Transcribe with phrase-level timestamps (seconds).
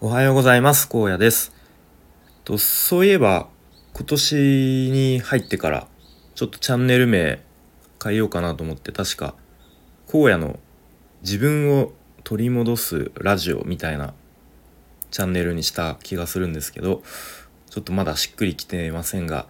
[0.00, 0.88] おはようございます。
[0.92, 1.52] 荒野です。
[2.44, 3.48] とそういえば
[3.94, 4.36] 今年
[4.92, 5.88] に入ってから
[6.36, 7.40] ちょっとチャンネル名
[8.00, 9.34] 変えようかなと思って確か
[10.08, 10.60] 荒野の
[11.22, 11.90] 自分を
[12.22, 14.14] 取り戻すラジオみたいな
[15.10, 17.02] チャンネルにした気がするんですけど
[17.68, 19.48] ちょっとまだしっくりきてませんが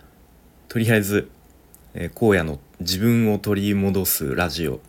[0.68, 1.30] とりあえず、
[1.92, 4.80] えー、荒野の自分を取り戻すラジオ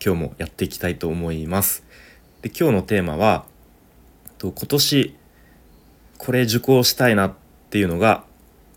[0.00, 1.82] 今日もやっていきたいと思います。
[2.42, 3.46] で今日のテーマは
[4.38, 5.16] と今年
[6.18, 7.34] これ受講したいなっ
[7.70, 8.24] ていうのが、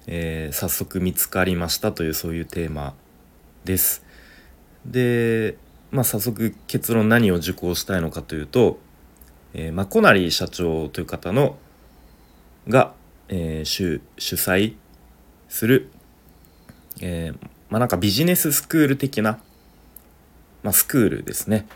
[0.07, 2.93] えー、早速見つかりましたというそういうテーマ
[3.65, 4.03] です。
[4.85, 5.57] で、
[5.91, 8.79] まあ、早速結論何を受講したいのかというと、
[9.53, 11.57] えー、まコナリ社長という方の
[12.67, 12.93] が、
[13.27, 14.75] えー、主主催
[15.47, 15.89] する、
[17.01, 19.39] えー、まあ、なんかビジネススクール的な、
[20.63, 21.67] まあ、スクールですね。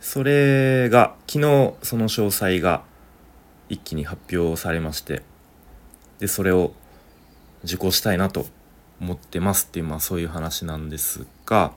[0.00, 2.82] それが昨日その詳細が
[3.68, 5.22] 一気に発表されまして
[6.18, 6.72] でそれを
[7.64, 8.46] 受講したいなと
[9.00, 11.72] 思ってますっていうまあそういう話なんですが、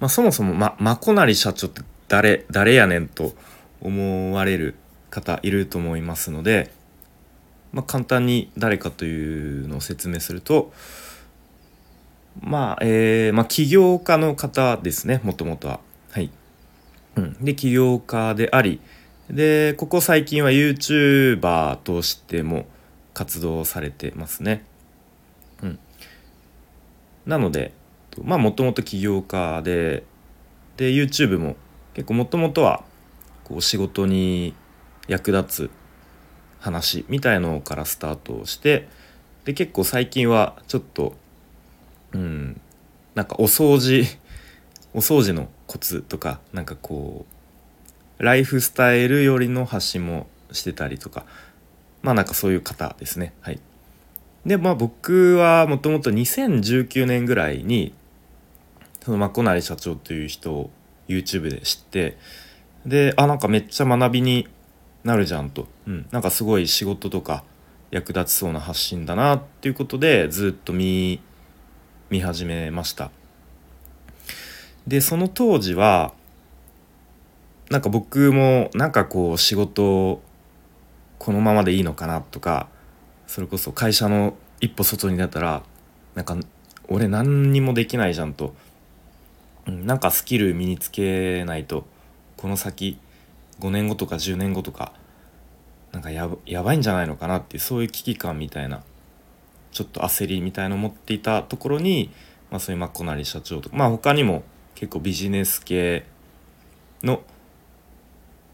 [0.00, 3.34] まあ、そもそもままこなり社長って誰誰やねんと
[3.80, 4.74] 思われる
[5.10, 6.70] 方いると思いますので、
[7.72, 10.72] まあ、簡単に誰かというのを説明すると
[12.40, 15.80] まあえー、まあ起業家の方ですねもともとは。
[16.10, 16.30] はい
[17.16, 18.80] うん、で起業家であり
[19.30, 22.66] でここ最近は YouTuber としても
[23.14, 24.64] 活動されてますね。
[25.62, 25.78] うん、
[27.26, 27.72] なので
[28.22, 30.04] まあもともと起業家で
[30.76, 31.56] で YouTube も
[31.94, 32.84] 結構もともとは
[33.44, 34.54] こう仕事に
[35.06, 35.70] 役立つ
[36.60, 38.88] 話みたいのからスタートして
[39.44, 41.14] で結構最近はちょっと
[42.12, 42.60] うん
[43.14, 44.06] なんかお掃除
[44.92, 47.26] お掃除のコツとかなんかこ
[48.18, 51.24] うライフスタイルよりの発信もしてたりとか。
[52.04, 53.32] まあなんかそういう方ですね。
[53.40, 53.58] はい。
[54.44, 57.94] でまあ僕はもともと2019年ぐらいに
[59.02, 60.70] そのまこなり社長という人を
[61.08, 62.18] YouTube で知って
[62.84, 64.46] であなんかめっちゃ学びに
[65.02, 67.42] なるじゃんと、うん、なんかすごい仕事とか
[67.90, 71.20] 役立ちそうな発信だなっていうことでずっと見
[72.10, 73.10] 始めました。
[74.86, 76.12] でその当時は
[77.70, 80.22] なんか僕もなんかこう仕事
[81.18, 82.68] このままでいいのかなとか
[83.26, 85.62] それこそ会社の一歩外に出たら
[86.14, 86.36] なんか
[86.88, 88.54] 俺何にもできないじゃんと、
[89.66, 91.86] うん、なんかスキル身につけないと
[92.36, 92.98] この先
[93.60, 94.92] 5年後とか10年後とか
[95.92, 98.82] なんかややばいんじゃないのかなっていうそういう危機感みたいな
[99.72, 102.10] ちょっと焦りみたいのを持っていたところに、
[102.50, 104.42] まあ、そういうマッコナリ社長とかまあ他にも
[104.74, 106.04] 結構ビジネス系
[107.02, 107.22] の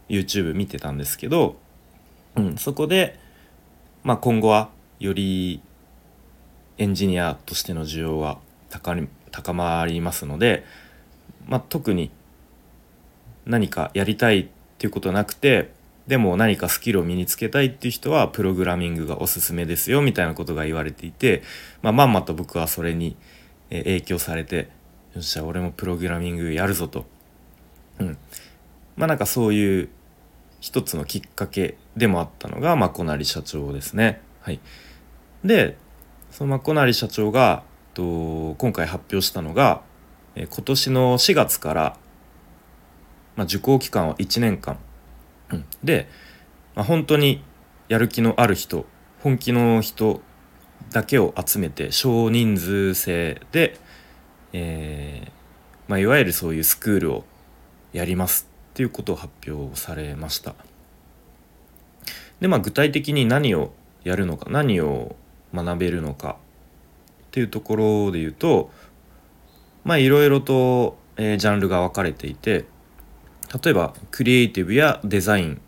[0.09, 1.55] YouTube 見てたんですけど、
[2.35, 3.19] うん、そこで、
[4.03, 5.61] まあ、今後はより
[6.77, 8.39] エンジニアとしての需要は
[8.69, 8.95] 高
[9.31, 10.65] 高まりますので、
[11.47, 12.11] まあ、特に
[13.45, 15.71] 何かやりたいっていうことはなくて
[16.07, 21.43] でも何かスキルを身につけたいっていう人はプログラミングがおすすめですよみたいなことが言われていて、
[21.81, 23.15] まあ、まんまと僕はそれに
[23.69, 24.69] 影響されて
[25.13, 27.05] よっしゃ俺もプログラミングやるぞと。
[27.99, 28.17] うん。
[28.95, 29.89] まあなんかそういう
[30.59, 34.21] 一つのきっかけでもあったのがまこなり社長ですね。
[34.41, 34.59] はい。
[35.43, 35.77] で
[36.29, 37.63] そのまこなり社長が
[37.93, 39.81] と今回発表したのが
[40.35, 41.97] え今年の4月から、
[43.35, 44.77] まあ、受講期間は1年間、
[45.51, 46.07] うん、で、
[46.75, 47.43] まあ、本当に
[47.89, 48.85] やる気のある人
[49.21, 50.21] 本気の人
[50.91, 53.77] だけを集めて少人数制で
[54.53, 55.31] えー、
[55.87, 57.23] まあ、いわゆるそういうスクールを
[57.93, 60.55] やりますっていうことを発表されました。
[62.39, 63.71] でまあ具体的に何を
[64.03, 65.15] やるのか何を
[65.53, 66.37] 学べるのか
[67.27, 68.71] っていうところで言うと
[69.83, 72.65] まあいろいろと、えー、ジャンルが分かれていて
[73.63, 75.61] 例えばクリエイティブやデザイン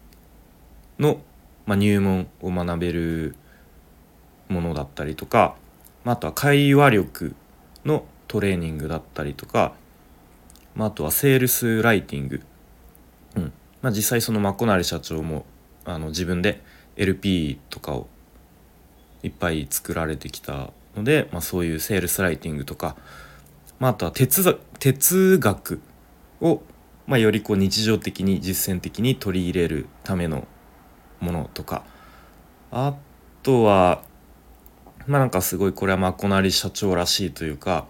[1.00, 1.22] の、
[1.66, 3.36] まあ、入門を学べる
[4.50, 5.56] ものだったりとか、
[6.04, 7.36] まあ、あとは会話力
[7.86, 9.74] のトレーニングだったりとか、
[10.74, 12.42] まあ、あとはセールスライティング、
[13.36, 13.54] うん。
[13.84, 15.46] まあ、実際そのまこなり社長も
[15.86, 16.64] あの自分で
[16.96, 18.08] LP とかを
[19.22, 22.96] いっぱい作られてきたので、まあ、そういうセールスライティングとか、
[23.78, 25.80] まあ、あとは哲哲学
[26.42, 26.64] を、
[27.06, 30.48] まあ、よりこう日常的に実践的に取り入れるための
[31.20, 31.84] ものとか。
[32.72, 32.96] あ
[33.44, 34.02] とは
[35.06, 37.86] まあなんかすごいこれはまこなり社長らしいというか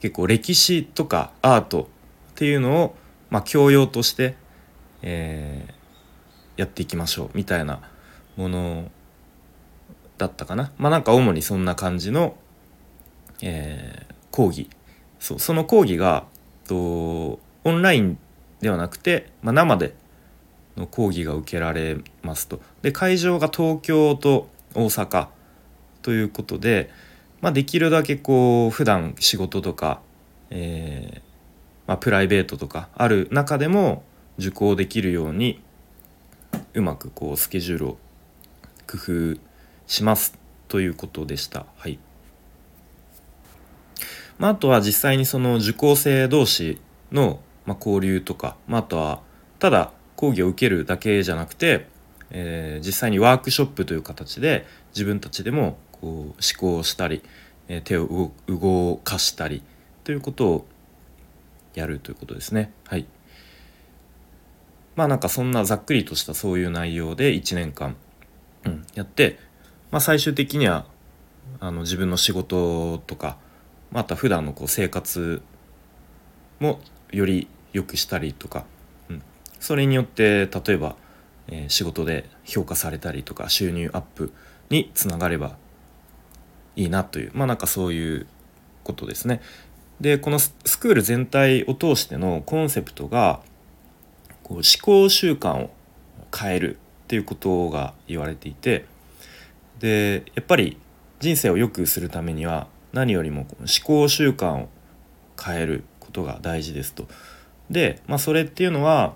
[0.00, 1.88] 結構歴史とかアート
[2.32, 2.96] っていうのを、
[3.30, 4.36] まあ、教養として、
[5.02, 5.76] えー
[6.56, 7.80] やっていきましょうみたいな
[8.36, 8.90] もの
[10.18, 10.72] だったかな。
[10.78, 12.36] まあなんか主にそんな感じの、
[13.42, 14.68] えー、講義。
[15.18, 16.24] そうその講義が
[16.66, 17.38] とオ
[17.72, 18.18] ンライン
[18.60, 19.94] ではなくて、まあ、生で
[20.76, 22.60] の講義が受けられますと。
[22.82, 25.28] で会場が東京と大阪
[26.02, 26.90] ということで、
[27.40, 30.00] まあ、できるだけこう普段仕事とか、
[30.50, 31.20] えー
[31.86, 34.04] まあ、プライベートとかある中でも
[34.38, 35.62] 受講できるように
[36.74, 37.98] うまくこうスケジュールを
[38.86, 38.98] 工
[39.34, 39.40] 夫
[39.86, 40.38] します
[40.68, 41.66] ということでした。
[41.76, 41.98] はい
[44.38, 46.78] まあ、あとは実際にその受講生同士
[47.10, 49.20] の、まあ、交流とか、まあ、あとは
[49.58, 51.88] ただ講義を受けるだけじゃなくて、
[52.30, 57.22] えー、実際にワークショップという形で自分たちでもこう思考をしたり、
[57.68, 59.62] え、手を動かしたり
[60.04, 60.66] ということを
[61.74, 62.72] やるということですね。
[62.86, 63.06] はい。
[64.96, 67.96] まあなんかそんなざっくりとしたそういう内容で1年間、
[68.64, 69.38] うん、やって、
[69.90, 70.86] まあ、最終的には
[71.60, 73.36] あの自分の仕事とか
[73.92, 75.42] また普段のこう生活
[76.58, 76.80] も
[77.12, 78.64] より良くしたりとか、
[79.10, 79.22] うん、
[79.60, 80.96] それによって例えば、
[81.48, 84.32] えー、仕事で評価されたりとか収入アップ
[84.70, 85.56] につながれば
[86.76, 88.26] いいなというまあなんかそういう
[88.84, 89.40] ことですね。
[90.00, 93.40] でこのスクール全体を通してのコンセプトが
[94.42, 95.70] こう思考習慣を
[96.36, 98.84] 変えるっていうことが言われていて
[99.78, 100.76] でやっぱり
[101.18, 104.68] 人生を良くするためには何よりも思考習慣を
[105.42, 107.08] 変えることが大事ですと。
[107.70, 109.14] で、まあ、それっていうのは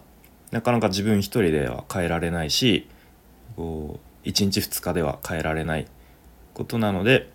[0.51, 2.89] なかなか自分一人では変えられないし
[3.55, 5.87] こう1日2日では変えられない
[6.55, 7.31] ことなので、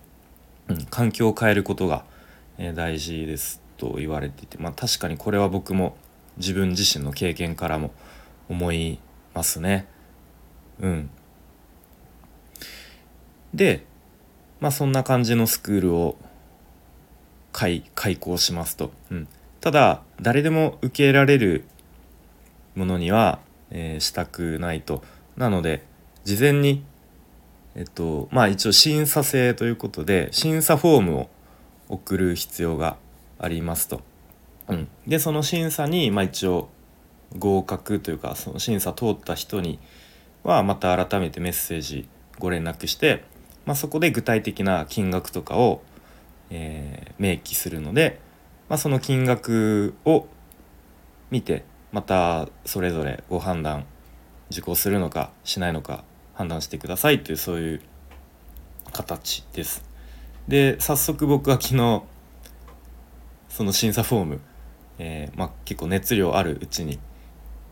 [0.68, 2.06] うん、環境を変えることが、
[2.58, 5.96] え、大事ですと言われていて、まあ、確かにこれは僕も
[6.38, 7.92] 自分自身の経験からも
[8.50, 9.00] 思い
[9.34, 9.88] ますね。
[10.80, 11.10] うん、
[13.54, 13.86] で
[14.60, 16.18] まあそんな感じのスクールを
[17.54, 19.28] 開開講しますと、うん、
[19.62, 21.64] ただ誰でも受けられる
[22.76, 23.40] ものには、
[23.72, 25.04] えー、したくないと。
[25.38, 25.84] なので
[26.24, 26.84] 事前に
[27.76, 31.30] えっとまあ一応審査制ということで審査フォームを
[31.90, 32.98] 送る必要が
[33.40, 34.02] ありますと。
[34.68, 36.70] うん、でその審査に、まあ、一応
[37.38, 39.78] 合格というかその審査通った人に
[40.44, 42.08] はまた改めてメッセージ
[42.40, 43.24] ご連絡して、
[43.66, 45.84] まあ、そこで具体的な金額とかを
[46.50, 48.20] えー、明記するので、
[48.70, 50.28] まあ、その金額を
[51.32, 53.86] 見てまたそれぞれご判断
[54.52, 56.04] 受講するのかしないのか
[56.36, 57.82] 判断してくださいというそういう
[58.94, 59.84] 形です。
[60.48, 62.04] で早速僕は昨日
[63.50, 64.42] その審査フォーム、
[65.00, 67.00] えー、まあ、結構熱量あるうちに、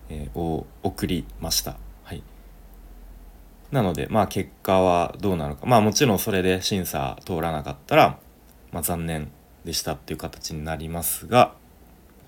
[0.09, 1.77] えー、を送りました。
[2.03, 2.23] はい、
[3.71, 8.17] なのでまあ結果はどうなのかまあもちろんそれで審査通らなかったら
[8.73, 9.31] まあ、残念
[9.63, 11.53] でしたっていう形になりますが、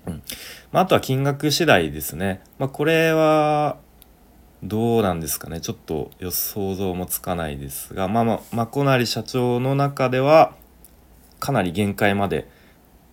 [0.06, 0.22] うん
[0.72, 2.40] まあ、あとは金額次第ですね。
[2.58, 3.76] まあ、これは
[4.66, 5.60] どうなんですかね。
[5.60, 10.54] ちょっと予想像もつかないですが、まあまあ、まこなり社長の中では
[11.40, 12.48] かなり限界まで、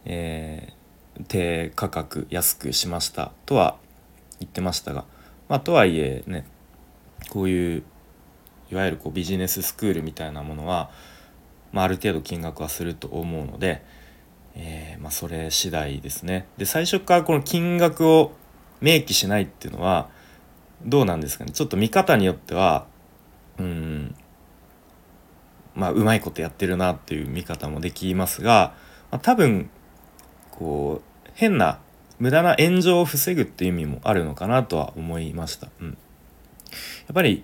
[0.05, 3.31] えー、低価格安くしました。
[3.45, 3.77] とは
[4.39, 5.05] 言ってましたが、
[5.49, 6.45] まあ、とはいえね
[7.29, 7.83] こういう
[8.71, 10.89] いわゆるこうビジネススクールみたいなものは
[11.73, 13.83] まあ、ある程度金額はすると思うので、
[14.55, 16.45] えー、まあ、それ次第ですね。
[16.57, 18.33] で最初からこの金額を
[18.79, 20.09] 明記しないっていうのは
[20.85, 22.85] どうなんですかねちょっと見方によっては
[23.59, 24.15] うん
[25.75, 28.75] まあうまいことやってるなっていう見方もできますが、
[29.11, 29.69] まあ、多分
[30.51, 31.79] こう変な
[32.19, 35.67] 無駄な炎上を防ぐっていう意味もあるのかなとは思いました。
[35.81, 35.93] うん、や
[37.11, 37.43] っぱり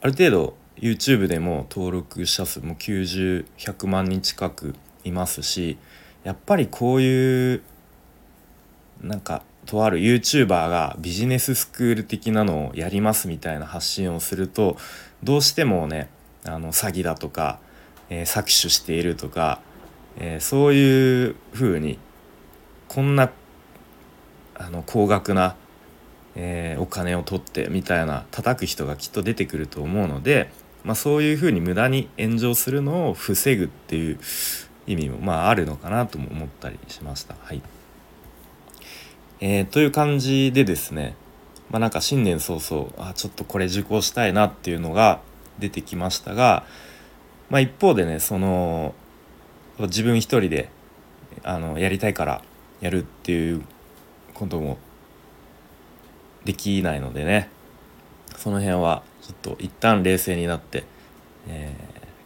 [0.00, 4.74] ある程度 YouTube でも登録者数も90100万人近く
[5.04, 5.78] いますし
[6.24, 7.62] やっぱりこういう
[9.00, 14.76] なんかとある YouTuber がビジネススクール的なのをやりますみたいな発信をすると
[15.22, 16.08] どうしてもね
[16.44, 17.58] あの詐欺だとか、
[18.10, 19.60] えー、搾取しているとか、
[20.18, 21.98] えー、そういうふうに
[22.88, 23.30] こんな
[24.54, 25.56] あの高額な、
[26.34, 30.50] えー、お金を取ってみたいな叩く人がきっと出てくると思うので
[30.84, 34.18] まあ、そういうふうに無駄に炎上するのを防ぐっていう
[34.86, 37.36] 意味もまああるのかなとも思ったりしました。
[37.40, 37.62] はい
[39.44, 41.16] えー、という感じでですね、
[41.68, 45.20] まあ、なんか新年早々あちょっとこれ受講したいなっていうのが
[45.58, 46.64] 出てきましたが、
[47.50, 48.94] まあ、一方でねその
[49.80, 50.68] 自分一人で
[51.42, 52.40] あのやりたいから
[52.80, 53.64] やるっていう
[54.32, 54.78] ことも
[56.44, 57.50] できないのでね
[58.36, 60.84] その辺はちょっと一旦冷静になって、
[61.48, 61.74] え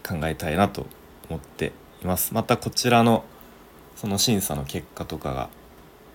[0.03, 0.87] ー、考えたいなと
[1.31, 2.35] 思っています。
[2.35, 3.25] またこちらの
[3.95, 5.49] その審査の結果とかが、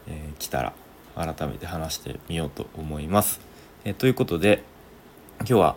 [0.08, 0.74] えー、来たら
[1.16, 3.40] 改めて話してみようと思います。
[3.84, 4.64] え、ということで
[5.40, 5.76] 今日は、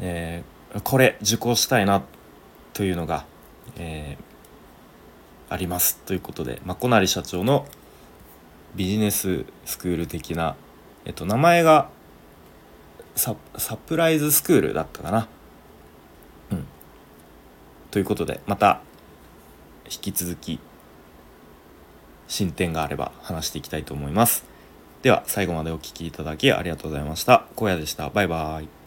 [0.00, 2.02] えー、これ受講したいな
[2.72, 3.24] というのが、
[3.76, 4.16] え
[5.48, 7.66] ありますということで、まあ、小成社長の
[8.74, 10.56] ビジネススクール的な、
[11.04, 11.90] えっと、名前が
[13.14, 15.28] ササプライズスクールだったかな。
[16.50, 16.66] うん。
[17.92, 18.80] ということでまた
[19.84, 20.58] 引き続き
[22.26, 24.44] 進展があれば話していきたいと思います。
[25.04, 27.44] では最後までお聴きいただきありがとうございました。
[27.58, 28.08] 荒野でした。
[28.08, 28.83] バイバイ。